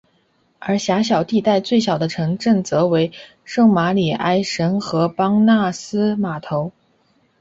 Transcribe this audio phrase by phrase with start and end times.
[0.57, 3.11] 而狭长地带最小的城镇则为
[3.43, 6.71] 圣玛里埃什和邦纳斯码头。